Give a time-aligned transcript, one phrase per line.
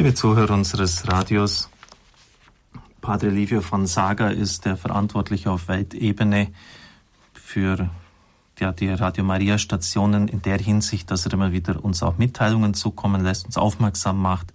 [0.00, 1.68] Liebe Zuhörer unseres Radios,
[3.00, 6.52] Padre Livio von Saga ist der Verantwortliche auf Weltebene
[7.32, 7.90] für
[8.60, 12.74] ja, die Radio Maria Stationen in der Hinsicht, dass er immer wieder uns auch Mitteilungen
[12.74, 14.52] zukommen lässt, uns aufmerksam macht,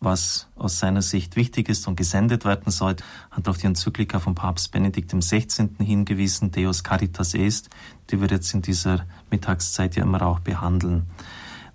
[0.00, 2.96] was aus seiner Sicht wichtig ist und gesendet werden soll,
[3.30, 5.68] hat auf die Enzyklika von Papst Benedikt XVI.
[5.80, 7.68] hingewiesen, Deus Caritas Est,
[8.08, 11.02] die wir jetzt in dieser Mittagszeit ja immer auch behandeln.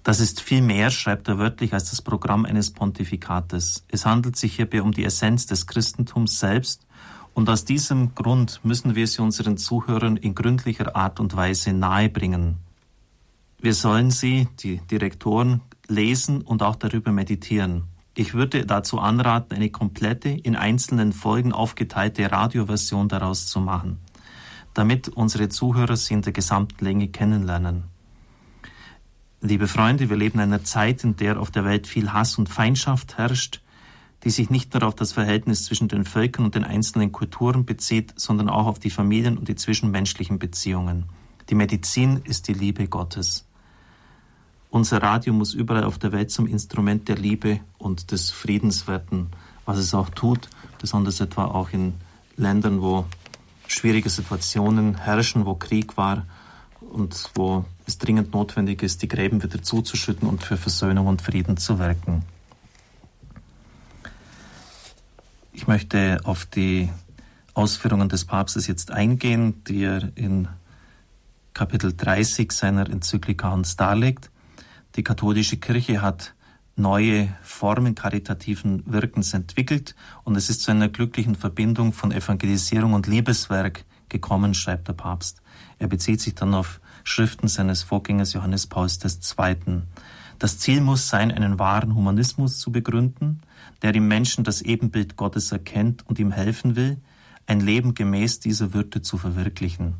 [0.03, 3.85] Das ist viel mehr, schreibt er wörtlich, als das Programm eines Pontifikates.
[3.87, 6.85] Es handelt sich hierbei um die Essenz des Christentums selbst
[7.33, 12.57] und aus diesem Grund müssen wir sie unseren Zuhörern in gründlicher Art und Weise nahebringen.
[13.59, 17.83] Wir sollen sie, die Direktoren, lesen und auch darüber meditieren.
[18.13, 23.99] Ich würde dazu anraten, eine komplette, in einzelnen Folgen aufgeteilte Radioversion daraus zu machen,
[24.73, 27.92] damit unsere Zuhörer sie in der gesamten Länge kennenlernen.
[29.45, 32.47] Liebe Freunde, wir leben in einer Zeit, in der auf der Welt viel Hass und
[32.47, 33.59] Feindschaft herrscht,
[34.23, 38.13] die sich nicht nur auf das Verhältnis zwischen den Völkern und den einzelnen Kulturen bezieht,
[38.15, 41.07] sondern auch auf die Familien und die zwischenmenschlichen Beziehungen.
[41.49, 43.45] Die Medizin ist die Liebe Gottes.
[44.69, 49.27] Unser Radio muss überall auf der Welt zum Instrument der Liebe und des Friedens werden,
[49.65, 50.47] was es auch tut,
[50.79, 51.95] besonders etwa auch in
[52.37, 53.07] Ländern, wo
[53.67, 56.25] schwierige Situationen herrschen, wo Krieg war
[56.93, 61.57] und wo es dringend notwendig ist, die Gräben wieder zuzuschütten und für Versöhnung und Frieden
[61.57, 62.23] zu wirken.
[65.51, 66.89] Ich möchte auf die
[67.53, 70.47] Ausführungen des Papstes jetzt eingehen, die er in
[71.53, 74.31] Kapitel 30 seiner Enzyklika uns darlegt.
[74.95, 76.33] Die katholische Kirche hat
[76.75, 83.05] neue Formen karitativen Wirkens entwickelt und es ist zu einer glücklichen Verbindung von Evangelisierung und
[83.05, 85.42] Liebeswerk gekommen, schreibt der Papst.
[85.79, 89.81] Er bezieht sich dann auf Schriften seines Vorgängers Johannes Pauls II.
[90.39, 93.41] Das Ziel muss sein, einen wahren Humanismus zu begründen,
[93.81, 96.97] der im Menschen das Ebenbild Gottes erkennt und ihm helfen will,
[97.45, 99.95] ein Leben gemäß dieser Würde zu verwirklichen.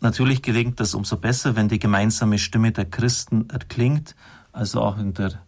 [0.00, 4.14] Natürlich gelingt das umso besser, wenn die gemeinsame Stimme der Christen erklingt,
[4.52, 5.40] also auch in der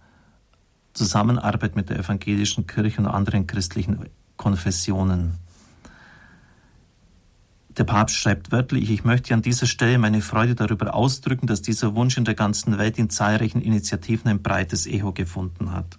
[0.93, 5.39] Zusammenarbeit mit der evangelischen Kirche und anderen christlichen Konfessionen.
[7.77, 11.95] Der Papst schreibt wörtlich, ich möchte an dieser Stelle meine Freude darüber ausdrücken, dass dieser
[11.95, 15.99] Wunsch in der ganzen Welt in zahlreichen Initiativen ein breites Echo gefunden hat.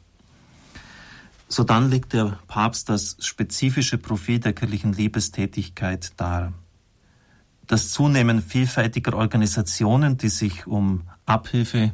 [1.48, 6.54] Sodann legt der Papst das spezifische Profil der kirchlichen Liebestätigkeit dar.
[7.68, 11.94] Das Zunehmen vielfältiger Organisationen, die sich um Abhilfe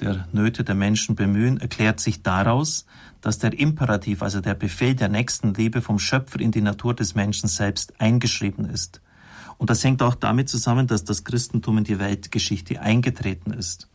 [0.00, 2.84] der Nöte der Menschen bemühen, erklärt sich daraus,
[3.22, 7.48] dass der Imperativ, also der Befehl der Nächstenliebe vom Schöpfer in die Natur des Menschen
[7.48, 9.00] selbst eingeschrieben ist
[9.58, 13.88] und das hängt auch damit zusammen, dass das Christentum in die Weltgeschichte eingetreten ist.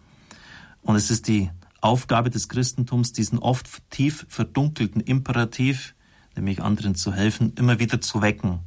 [0.81, 1.49] Und es ist die
[1.81, 5.95] Aufgabe des Christentums, diesen oft tief verdunkelten Imperativ,
[6.35, 8.59] nämlich anderen zu helfen, immer wieder zu wecken,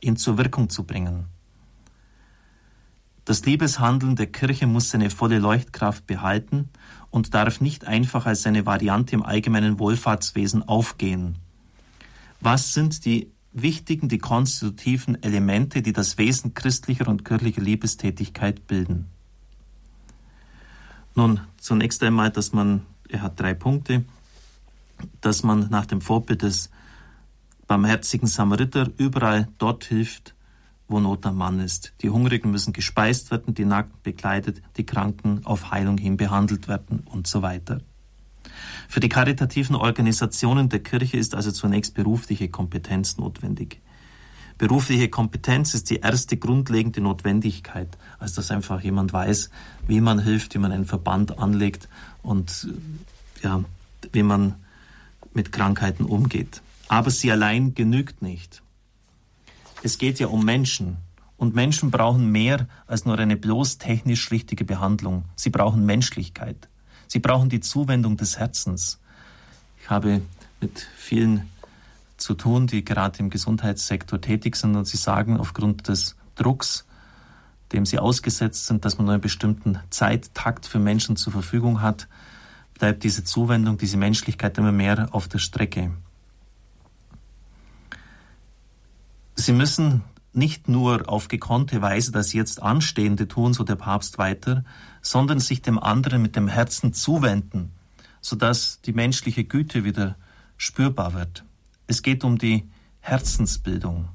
[0.00, 1.26] ihn zur Wirkung zu bringen.
[3.24, 6.68] Das Liebeshandeln der Kirche muss seine volle Leuchtkraft behalten
[7.10, 11.36] und darf nicht einfach als eine Variante im allgemeinen Wohlfahrtswesen aufgehen.
[12.40, 19.06] Was sind die wichtigen, die konstitutiven Elemente, die das Wesen christlicher und kirchlicher Liebestätigkeit bilden.
[21.14, 24.04] Nun, zunächst einmal, dass man, er hat drei Punkte,
[25.20, 26.70] dass man nach dem Vorbild des
[27.66, 30.34] barmherzigen Samariter überall dort hilft,
[30.88, 31.94] wo Not am Mann ist.
[32.02, 37.00] Die Hungrigen müssen gespeist werden, die Nackten bekleidet, die Kranken auf Heilung hin behandelt werden
[37.06, 37.80] und so weiter.
[38.88, 43.80] Für die karitativen Organisationen der Kirche ist also zunächst berufliche Kompetenz notwendig.
[44.58, 49.50] Berufliche Kompetenz ist die erste grundlegende Notwendigkeit, also dass einfach jemand weiß,
[49.86, 51.88] wie man hilft, wie man einen Verband anlegt
[52.22, 52.68] und
[53.42, 53.62] ja,
[54.12, 54.54] wie man
[55.34, 56.62] mit Krankheiten umgeht.
[56.88, 58.62] Aber sie allein genügt nicht.
[59.82, 60.96] Es geht ja um Menschen.
[61.36, 65.24] Und Menschen brauchen mehr als nur eine bloß technisch richtige Behandlung.
[65.36, 66.68] Sie brauchen Menschlichkeit.
[67.06, 68.98] Sie brauchen die Zuwendung des Herzens.
[69.80, 70.22] Ich habe
[70.60, 71.50] mit vielen
[72.16, 76.86] zu tun, die gerade im Gesundheitssektor tätig sind und sie sagen, aufgrund des Drucks,
[77.72, 82.08] dem sie ausgesetzt sind, dass man nur einen bestimmten Zeittakt für Menschen zur Verfügung hat,
[82.78, 85.90] bleibt diese Zuwendung, diese Menschlichkeit immer mehr auf der Strecke.
[89.34, 90.02] Sie müssen
[90.36, 94.64] nicht nur auf gekonnte Weise das jetzt Anstehende tun, so der Papst weiter,
[95.02, 97.72] sondern sich dem anderen mit dem Herzen zuwenden,
[98.20, 100.16] sodass die menschliche Güte wieder
[100.56, 101.44] spürbar wird.
[101.86, 102.68] Es geht um die
[103.00, 104.08] Herzensbildung.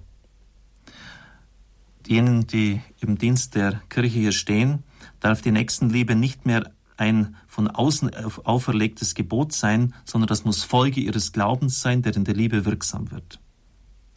[2.07, 4.83] Jenen, die im Dienst der Kirche hier stehen,
[5.19, 8.13] darf die Nächstenliebe nicht mehr ein von außen
[8.43, 13.11] auferlegtes Gebot sein, sondern das muss Folge ihres Glaubens sein, der in der Liebe wirksam
[13.11, 13.39] wird.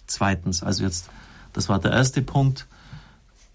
[0.07, 1.09] Zweitens, also jetzt,
[1.55, 2.67] das war der erste Punkt,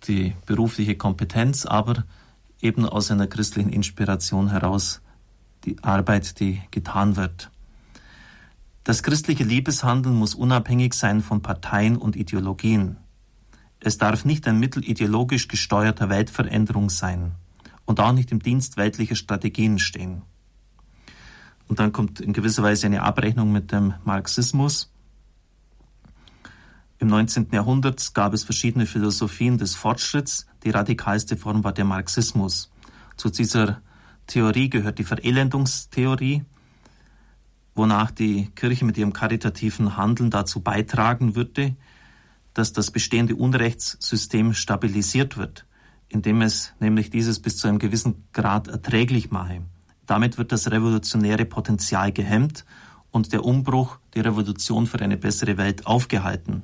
[0.08, 2.06] die berufliche Kompetenz, aber
[2.62, 5.02] eben aus einer christlichen Inspiration heraus
[5.66, 7.52] die Arbeit, die getan wird.
[8.84, 12.98] Das christliche Liebeshandeln muss unabhängig sein von Parteien und Ideologien.
[13.82, 17.34] Es darf nicht ein Mittel ideologisch gesteuerter Weltveränderung sein
[17.86, 20.22] und auch nicht im Dienst weltlicher Strategien stehen.
[21.68, 24.92] Und dann kommt in gewisser Weise eine Abrechnung mit dem Marxismus.
[27.00, 27.48] Im 19.
[27.52, 30.46] Jahrhundert gab es verschiedene Philosophien des Fortschritts.
[30.64, 32.72] Die radikalste Form war der Marxismus.
[33.18, 33.82] Zu dieser
[34.28, 36.44] Theorie gehört die Verelendungstheorie,
[37.74, 41.76] wonach die Kirche mit ihrem karitativen Handeln dazu beitragen würde,
[42.54, 45.66] dass das bestehende Unrechtssystem stabilisiert wird
[46.10, 49.62] indem es nämlich dieses bis zu einem gewissen Grad erträglich mache.
[50.06, 52.66] Damit wird das revolutionäre Potenzial gehemmt
[53.12, 56.64] und der Umbruch, die Revolution für eine bessere Welt aufgehalten.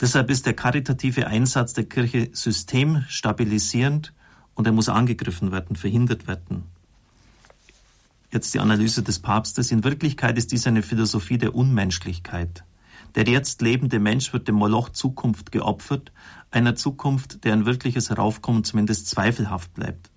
[0.00, 4.12] Deshalb ist der karitative Einsatz der Kirche systemstabilisierend
[4.54, 6.64] und er muss angegriffen werden, verhindert werden.
[8.30, 9.72] Jetzt die Analyse des Papstes.
[9.72, 12.64] In Wirklichkeit ist dies eine Philosophie der Unmenschlichkeit.
[13.14, 16.12] Der jetzt lebende Mensch wird dem Moloch Zukunft geopfert,
[16.50, 20.10] einer Zukunft, deren wirkliches Heraufkommen zumindest zweifelhaft bleibt.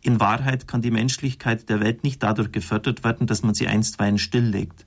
[0.00, 4.18] In Wahrheit kann die Menschlichkeit der Welt nicht dadurch gefördert werden, dass man sie einstweilen
[4.18, 4.86] stilllegt.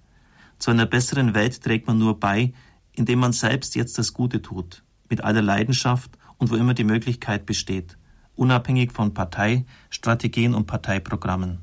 [0.58, 2.54] Zu einer besseren Welt trägt man nur bei,
[2.94, 7.46] indem man selbst jetzt das Gute tut, mit aller Leidenschaft und wo immer die Möglichkeit
[7.46, 7.98] besteht,
[8.36, 11.60] unabhängig von Parteistrategien und Parteiprogrammen.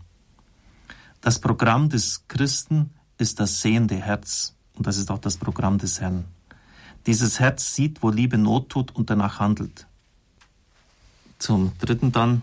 [1.21, 6.01] Das Programm des Christen ist das sehende Herz, und das ist auch das Programm des
[6.01, 6.25] Herrn.
[7.07, 9.87] Dieses Herz sieht, wo Liebe Not tut und danach handelt.
[11.39, 12.43] Zum dritten dann,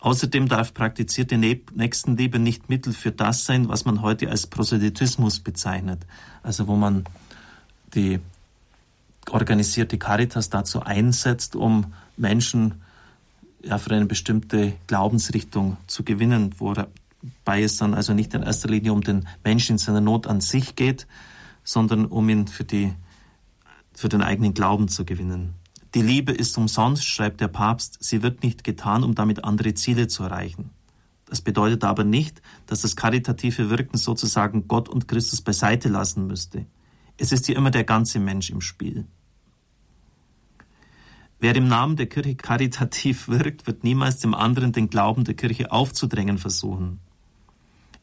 [0.00, 6.06] außerdem darf praktizierte Nächstenliebe nicht Mittel für das sein, was man heute als Proselytismus bezeichnet.
[6.42, 7.04] Also wo man
[7.94, 8.20] die
[9.30, 12.82] organisierte Caritas dazu einsetzt, um Menschen
[13.62, 18.92] ja, für eine bestimmte Glaubensrichtung zu gewinnen, wobei es dann also nicht in erster Linie
[18.92, 21.06] um den Menschen in seiner Not an sich geht,
[21.64, 22.92] sondern um ihn für, die,
[23.92, 25.54] für den eigenen Glauben zu gewinnen.
[25.94, 30.08] Die Liebe ist umsonst, schreibt der Papst, sie wird nicht getan, um damit andere Ziele
[30.08, 30.70] zu erreichen.
[31.28, 36.66] Das bedeutet aber nicht, dass das karitative Wirken sozusagen Gott und Christus beiseite lassen müsste.
[37.18, 39.06] Es ist hier immer der ganze Mensch im Spiel.
[41.38, 45.70] Wer im Namen der Kirche karitativ wirkt, wird niemals dem anderen den Glauben der Kirche
[45.70, 47.00] aufzudrängen versuchen.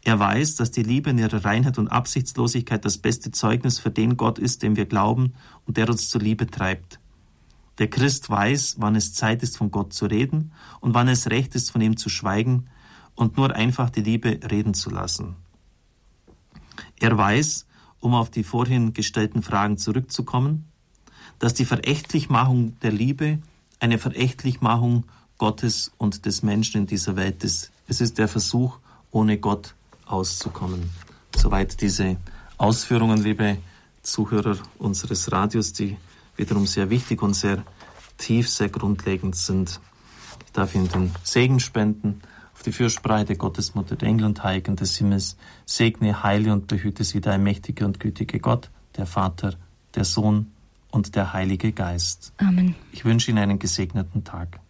[0.04, 4.18] Er weiß, dass die Liebe in ihrer Reinheit und Absichtslosigkeit das beste Zeugnis für den
[4.18, 5.33] Gott ist, dem wir glauben
[5.65, 7.00] und der uns zur Liebe treibt.
[7.80, 10.51] Der Christ weiß, wann es Zeit ist, von Gott zu reden
[10.81, 12.68] und wann es recht ist, von ihm zu schweigen
[13.15, 15.36] und nur einfach die Liebe reden zu lassen.
[17.00, 17.65] Er weiß,
[18.03, 20.65] um auf die vorhin gestellten Fragen zurückzukommen,
[21.39, 23.39] dass die Verächtlichmachung der Liebe
[23.79, 25.05] eine Verächtlichmachung
[25.38, 27.71] Gottes und des Menschen in dieser Welt ist.
[27.88, 28.77] Es ist der Versuch,
[29.11, 29.73] ohne Gott
[30.05, 30.89] auszukommen.
[31.35, 32.17] Soweit diese
[32.57, 33.57] Ausführungen, liebe
[34.01, 35.95] Zuhörer unseres Radios, die
[36.35, 37.63] wiederum sehr wichtig und sehr
[38.17, 39.79] tief, sehr grundlegend sind.
[40.45, 42.21] Ich darf Ihnen den Segen spenden
[42.63, 45.36] auf die Fürsprache der Gottesmutter der Engel und Heiligen des Himmels.
[45.65, 49.55] Segne, heile und behüte Sie der mächtige und gütige Gott, der Vater,
[49.96, 50.53] der Sohn
[50.89, 52.32] und der Heilige Geist.
[52.38, 52.74] Amen.
[52.93, 54.62] Ich wünsche Ihnen einen gesegneten Tag.